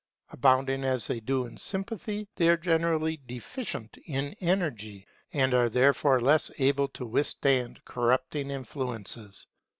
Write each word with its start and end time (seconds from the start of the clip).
Abounding 0.31 0.83
as 0.83 1.05
they 1.05 1.19
do 1.19 1.45
in 1.45 1.57
sympathy, 1.57 2.27
they 2.35 2.49
are 2.49 2.57
generally 2.57 3.21
deficient 3.27 3.99
in 4.07 4.35
energy, 4.41 5.05
and 5.31 5.53
are 5.53 5.69
therefore 5.69 6.19
less 6.19 6.49
able 6.57 6.87
to 6.87 7.05
withstand 7.05 7.85
corrupting 7.85 8.49
influences. 8.49 9.45